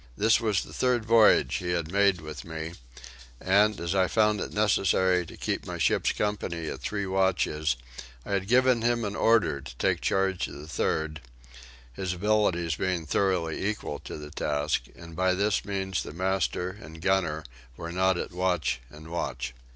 This 0.17 0.39
was 0.41 0.63
the 0.63 0.73
third 0.73 1.05
voyage 1.05 1.57
he 1.57 1.73
had 1.73 1.91
made 1.91 2.21
with 2.21 2.43
me 2.43 2.73
and, 3.39 3.79
as 3.79 3.93
I 3.93 4.07
found 4.07 4.41
it 4.41 4.51
necessary 4.51 5.27
to 5.27 5.37
keep 5.37 5.63
my 5.67 5.77
ship's 5.77 6.11
company 6.11 6.67
at 6.69 6.79
three 6.81 7.05
watches, 7.05 7.75
I 8.25 8.31
had 8.31 8.47
given 8.47 8.81
him 8.81 9.05
an 9.05 9.15
order 9.15 9.61
to 9.61 9.77
take 9.77 10.01
charge 10.01 10.47
of 10.47 10.55
the 10.55 10.67
third, 10.67 11.21
his 11.93 12.13
abilities 12.13 12.73
being 12.75 13.05
thoroughly 13.05 13.63
equal 13.67 13.99
to 13.99 14.17
the 14.17 14.31
task; 14.31 14.85
and 14.95 15.15
by 15.15 15.35
this 15.35 15.63
means 15.65 16.01
the 16.01 16.13
master 16.13 16.69
and 16.71 16.99
gunner 16.99 17.43
were 17.77 17.91
not 17.91 18.17
at 18.17 18.31
watch 18.31 18.81
and 18.89 19.07
watch. 19.09 19.53